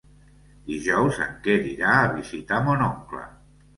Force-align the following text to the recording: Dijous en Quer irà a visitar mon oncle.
Dijous 0.69 1.19
en 1.27 1.37
Quer 1.47 1.59
irà 1.73 1.93
a 1.99 2.09
visitar 2.17 2.63
mon 2.71 2.83
oncle. 2.87 3.27